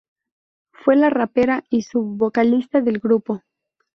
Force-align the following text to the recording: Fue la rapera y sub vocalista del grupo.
Fue 0.71 0.95
la 0.95 1.11
rapera 1.11 1.63
y 1.69 1.83
sub 1.83 2.17
vocalista 2.17 2.81
del 2.81 2.97
grupo. 2.97 3.43